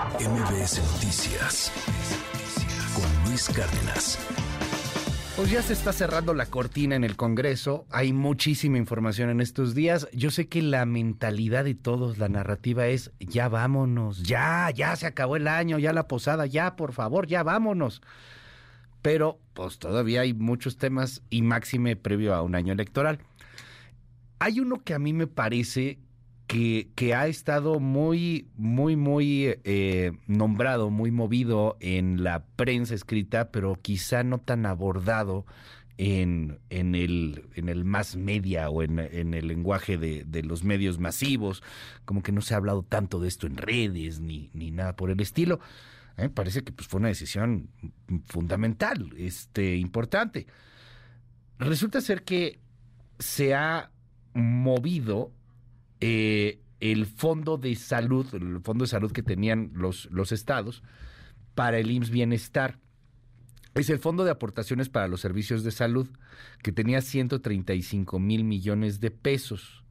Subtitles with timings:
[0.00, 1.70] MBS Noticias
[2.94, 4.18] con Luis Cárdenas.
[5.36, 9.74] Pues ya se está cerrando la cortina en el Congreso, hay muchísima información en estos
[9.74, 10.08] días.
[10.14, 15.06] Yo sé que la mentalidad de todos, la narrativa es, ya vámonos, ya, ya se
[15.06, 18.00] acabó el año, ya la posada, ya, por favor, ya vámonos.
[19.02, 23.18] Pero pues todavía hay muchos temas y máxime previo a un año electoral.
[24.38, 25.98] Hay uno que a mí me parece
[26.50, 33.78] que, ha estado muy, muy, muy eh, nombrado, muy movido en la prensa escrita, pero
[33.80, 35.46] quizá no tan abordado
[35.96, 41.62] en, en, el, en el más media o en, el lenguaje de, los medios masivos,
[42.04, 45.10] como que no se ha hablado tanto de esto en redes ni, ni nada por
[45.10, 45.60] el estilo.
[46.16, 47.70] me parece que pues, fue una decisión
[48.24, 50.48] fundamental, este, importante.
[51.60, 52.58] Resulta ser que
[53.20, 53.92] se ha
[54.34, 55.32] movido
[56.00, 60.82] eh, el fondo de salud, el fondo de salud que tenían los, los estados
[61.54, 62.78] para el IMSS Bienestar.
[63.74, 66.08] Es el fondo de aportaciones para los servicios de salud
[66.62, 69.84] que tenía 135 mil millones de pesos.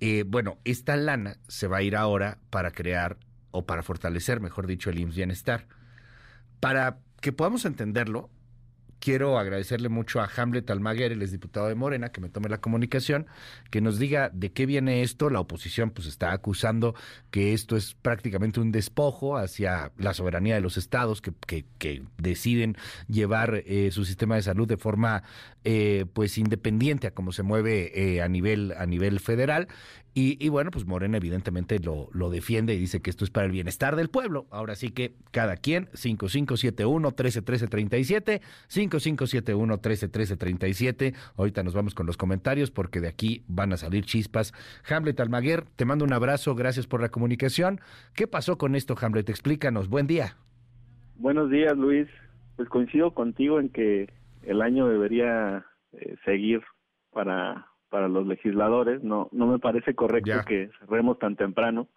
[0.00, 3.18] Eh, bueno, esta lana se va a ir ahora para crear
[3.50, 5.66] o para fortalecer, mejor dicho, el IMSS Bienestar.
[6.58, 8.30] Para que podamos entenderlo,
[9.00, 13.26] quiero agradecerle mucho a Hamlet Almaguer, el diputado de Morena, que me tome la comunicación,
[13.70, 15.30] que nos diga de qué viene esto.
[15.30, 16.94] La oposición pues está acusando
[17.30, 21.32] que esto es prácticamente un despojo hacia la soberanía de los estados que,
[21.78, 22.76] que, deciden
[23.08, 25.22] llevar eh, su sistema de salud de forma
[25.64, 29.68] eh, pues independiente a cómo se mueve eh, a nivel a nivel federal
[30.12, 33.52] y, bueno, pues Morena evidentemente lo, lo defiende y dice que esto es para el
[33.52, 34.48] bienestar del pueblo.
[34.50, 38.40] Ahora sí que cada quien, 5571-131337,
[38.98, 41.14] 5571-131337.
[41.36, 44.52] Ahorita nos vamos con los comentarios porque de aquí van a salir chispas.
[44.88, 47.80] Hamlet Almaguer, te mando un abrazo, gracias por la comunicación.
[48.14, 49.28] ¿Qué pasó con esto, Hamlet?
[49.28, 49.88] Explícanos.
[49.88, 50.36] Buen día.
[51.16, 52.08] Buenos días, Luis.
[52.56, 56.62] Pues coincido contigo en que el año debería eh, seguir
[57.12, 59.02] para para los legisladores.
[59.02, 61.88] No, no me parece correcto que cerremos tan temprano.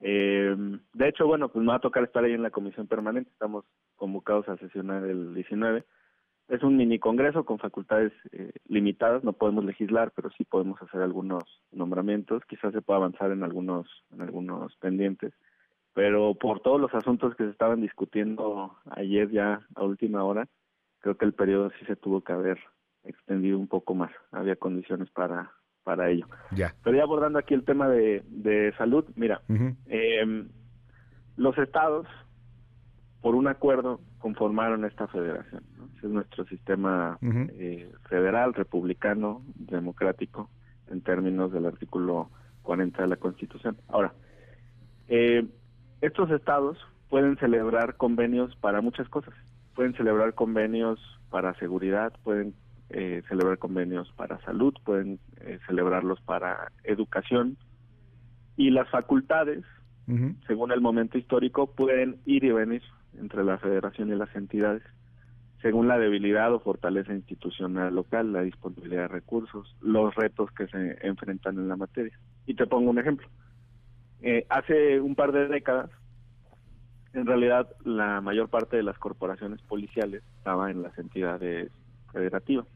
[0.00, 0.56] Eh,
[0.94, 3.30] de hecho, bueno, pues me va a tocar estar ahí en la comisión permanente.
[3.30, 3.64] Estamos
[3.96, 5.84] convocados a sesionar el 19.
[6.50, 9.22] Es un mini congreso con facultades eh, limitadas.
[9.22, 12.44] No podemos legislar, pero sí podemos hacer algunos nombramientos.
[12.46, 15.32] Quizás se pueda avanzar en algunos, en algunos pendientes.
[15.94, 20.48] Pero por todos los asuntos que se estaban discutiendo ayer ya a última hora,
[20.98, 22.58] creo que el periodo sí se tuvo que haber
[23.04, 26.26] extendido un poco más, había condiciones para para ello.
[26.52, 26.74] Ya.
[26.84, 29.40] Pero ya abordando aquí el tema de, de salud, mira,
[29.86, 30.46] eh,
[31.36, 32.06] los estados,
[33.20, 35.64] por un acuerdo, conformaron esta federación.
[36.02, 40.50] Es nuestro sistema eh, federal, republicano, democrático,
[40.90, 42.30] en términos del artículo
[42.62, 43.76] 40 de la Constitución.
[43.88, 44.12] Ahora,
[45.08, 45.46] eh,
[46.00, 46.78] estos estados
[47.08, 49.34] pueden celebrar convenios para muchas cosas.
[49.74, 51.00] Pueden celebrar convenios
[51.30, 52.54] para seguridad, pueden
[52.90, 57.56] eh, celebrar convenios para salud, pueden eh, celebrarlos para educación
[58.56, 59.64] y las facultades,
[60.48, 62.82] según el momento histórico, pueden ir y venir
[63.16, 64.82] entre la federación y las entidades,
[65.62, 70.98] según la debilidad o fortaleza institucional local, la disponibilidad de recursos, los retos que se
[71.06, 72.18] enfrentan en la materia.
[72.46, 73.28] Y te pongo un ejemplo.
[74.22, 75.90] Eh, hace un par de décadas,
[77.12, 81.70] en realidad la mayor parte de las corporaciones policiales estaba en las entidades
[82.12, 82.66] federativas.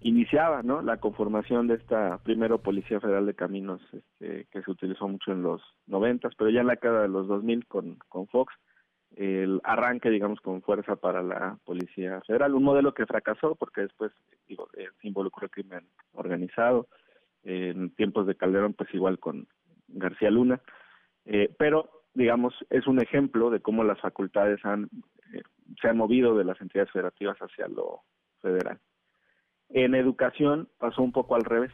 [0.00, 0.80] Iniciaba, ¿no?
[0.80, 5.42] La conformación de esta primero Policía Federal de Caminos, este, que se utilizó mucho en
[5.42, 8.54] los noventas, pero ya en la década de los 2000 con, con Fox,
[9.16, 14.12] el arranque, digamos, con fuerza para la Policía Federal, un modelo que fracasó porque después,
[14.48, 16.88] digo, eh, se involucró el crimen organizado,
[17.42, 19.46] en tiempos de Calderón, pues igual con
[19.88, 20.60] García Luna,
[21.24, 24.90] eh, pero, digamos, es un ejemplo de cómo las facultades han,
[25.32, 25.42] eh,
[25.80, 28.02] se han movido de las entidades federativas hacia lo
[28.40, 28.78] federal.
[29.68, 31.72] En educación pasó un poco al revés.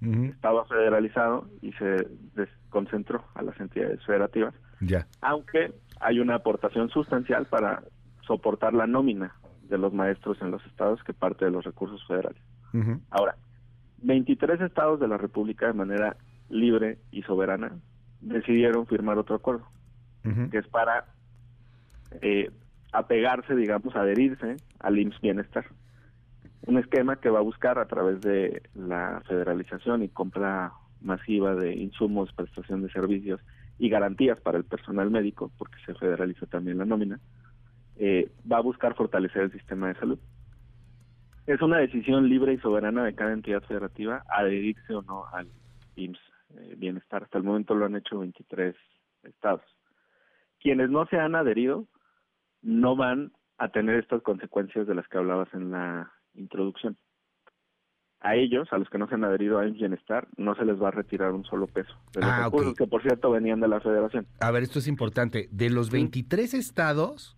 [0.00, 4.54] Estaba federalizado y se desconcentró a las entidades federativas.
[4.80, 5.08] Ya.
[5.22, 7.82] Aunque hay una aportación sustancial para
[8.26, 9.34] soportar la nómina
[9.68, 12.42] de los maestros en los estados que parte de los recursos federales.
[13.10, 13.36] Ahora,
[14.02, 16.16] 23 estados de la República de manera
[16.48, 17.78] libre y soberana
[18.20, 19.66] decidieron firmar otro acuerdo,
[20.50, 21.06] que es para
[22.20, 22.50] eh,
[22.92, 25.66] apegarse, digamos, adherirse al IMSS Bienestar.
[26.66, 31.74] Un esquema que va a buscar a través de la federalización y compra masiva de
[31.74, 33.40] insumos, prestación de servicios
[33.78, 37.20] y garantías para el personal médico, porque se federaliza también la nómina,
[37.96, 40.18] eh, va a buscar fortalecer el sistema de salud.
[41.46, 45.48] Es una decisión libre y soberana de cada entidad federativa adherirse o no al
[45.96, 46.20] IMSS
[46.56, 47.22] eh, Bienestar.
[47.22, 48.74] Hasta el momento lo han hecho 23
[49.22, 49.62] estados.
[50.60, 51.86] quienes no se han adherido
[52.62, 56.96] no van a tener estas consecuencias de las que hablabas en la introducción.
[58.20, 60.88] A ellos, a los que no se han adherido a Bienestar, no se les va
[60.88, 63.80] a retirar un solo peso de los Ah, recursos que, por cierto, venían de la
[63.80, 64.26] Federación.
[64.40, 65.48] A ver, esto es importante.
[65.52, 67.36] De los 23 estados,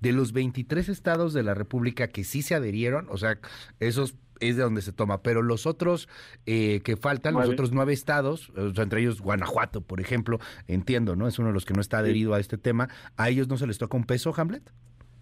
[0.00, 3.38] de los 23 estados de la República que sí se adherieron, o sea,
[3.80, 6.08] esos es de donde se toma, pero los otros
[6.44, 10.38] eh, que faltan, los otros nueve estados, entre ellos Guanajuato, por ejemplo,
[10.68, 11.26] entiendo, ¿no?
[11.26, 12.88] Es uno de los que no está adherido a este tema.
[13.16, 14.70] ¿A ellos no se les toca un peso, Hamlet?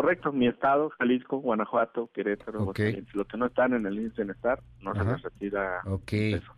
[0.00, 2.78] Correcto, mi estado, Jalisco, Guanajuato, Querétaro, Ok.
[2.78, 6.12] Aguascalientes, los que no están en el índice de bienestar, no se les retira Ok.
[6.12, 6.52] un peso.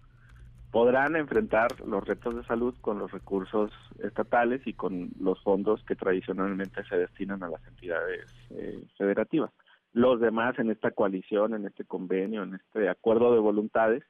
[0.71, 3.73] Podrán enfrentar los retos de salud con los recursos
[4.05, 9.51] estatales y con los fondos que tradicionalmente se destinan a las entidades eh, federativas.
[9.95, 14.05] Los demás en esta coalición, en este convenio, en este acuerdo de voluntades,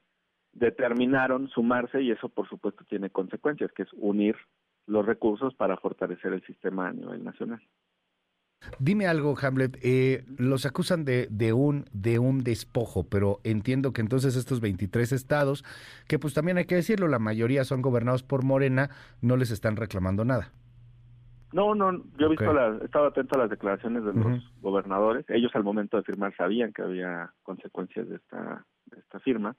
[0.51, 4.35] determinaron sumarse y eso por supuesto tiene consecuencias, que es unir
[4.87, 7.61] los recursos para fortalecer el sistema a nivel nacional.
[8.79, 9.77] Dime algo, Hamlet.
[9.83, 15.11] eh, los acusan de, de un de un despojo, pero entiendo que entonces estos 23
[15.11, 15.63] estados,
[16.07, 18.89] que pues también hay que decirlo, la mayoría son gobernados por Morena,
[19.21, 20.51] no les están reclamando nada.
[21.53, 25.25] No, no, yo he visto las, he estado atento a las declaraciones de los gobernadores.
[25.29, 29.55] Ellos al momento de firmar sabían que había consecuencias de esta, de esta firma.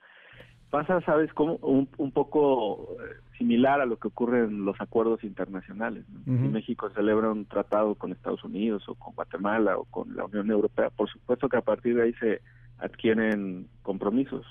[0.70, 2.96] Pasa, sabes, como un, un poco
[3.42, 6.04] similar a lo que ocurre en los acuerdos internacionales.
[6.24, 10.48] Si México celebra un tratado con Estados Unidos o con Guatemala o con la Unión
[10.50, 12.40] Europea, por supuesto que a partir de ahí se
[12.78, 14.46] adquieren compromisos.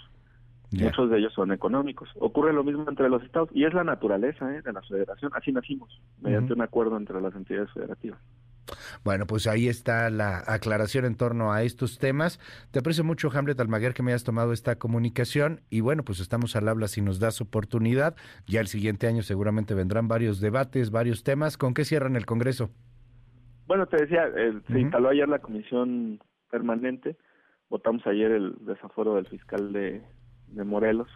[0.71, 0.85] Ya.
[0.85, 2.09] Muchos de ellos son económicos.
[2.19, 4.61] Ocurre lo mismo entre los estados y es la naturaleza ¿eh?
[4.61, 5.31] de la federación.
[5.35, 8.19] Así nacimos, mediante un acuerdo entre las entidades federativas.
[9.03, 12.39] Bueno, pues ahí está la aclaración en torno a estos temas.
[12.71, 15.61] Te aprecio mucho, Hamlet Almaguer, que me hayas tomado esta comunicación.
[15.69, 18.15] Y bueno, pues estamos al habla si nos das oportunidad.
[18.47, 21.57] Ya el siguiente año seguramente vendrán varios debates, varios temas.
[21.57, 22.69] ¿Con qué cierran el Congreso?
[23.67, 26.19] Bueno, te decía, eh, se instaló ayer la comisión
[26.49, 27.15] permanente.
[27.69, 30.01] Votamos ayer el desafuero del fiscal de,
[30.47, 31.07] de Morelos.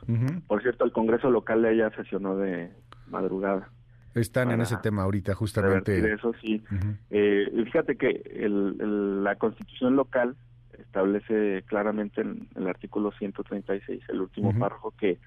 [0.48, 2.72] Por cierto, el Congreso local de ella sesionó de
[3.08, 3.70] madrugada.
[4.16, 6.14] Están en ese tema ahorita, justamente.
[6.14, 6.64] eso, sí.
[7.10, 10.36] Eh, fíjate que el- el- la constitución local
[10.78, 15.20] establece claramente en el artículo 136, el último párrafo, que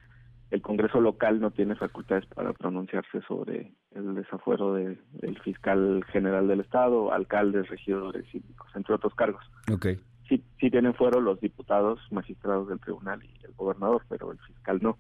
[0.51, 6.49] el Congreso local no tiene facultades para pronunciarse sobre el desafuero de- del fiscal general
[6.49, 9.45] del Estado, alcaldes, regidores, síndicos, entre otros cargos.
[9.71, 9.87] Ok.
[10.29, 14.79] Sí, sí tienen fuero los diputados, magistrados del tribunal y el gobernador, pero el fiscal
[14.83, 14.97] no.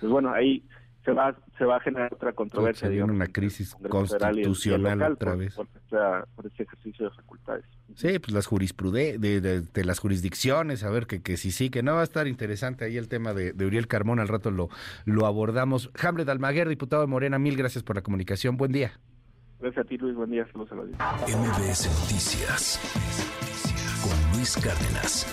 [0.00, 0.62] Pues bueno, ahí
[1.06, 2.80] se va se va a generar otra controversia.
[2.80, 5.54] Se viene digamos, una crisis constitucional local otra vez.
[5.54, 7.64] Por, esta- por este ejercicio de facultades.
[7.94, 11.70] Sí, pues las jurisprudencias, de, de- de las jurisdicciones, a ver que, que sí, sí,
[11.70, 14.50] que no va a estar interesante ahí el tema de, de Uriel Carmón, al rato
[14.50, 14.68] lo,
[15.06, 15.90] lo abordamos.
[16.02, 18.92] Hamlet Almaguer, diputado de Morena, mil gracias por la comunicación, buen día.
[19.60, 20.14] Gracias a ti, Luis.
[20.14, 20.46] Buen día.
[20.52, 21.38] Saludos a la audiencia.
[21.38, 22.80] MBS Noticias
[24.02, 25.26] con Luis Cárdenas.